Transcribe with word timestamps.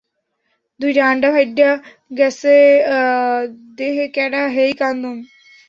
দুইডা 0.79 1.03
আন্ডা 1.11 1.29
ফাইড্ডা 1.33 1.69
গেছে, 2.17 2.55
দেহে 3.77 4.05
কেডা 4.15 4.43
হেই 4.55 4.71
কান্দন। 4.79 5.17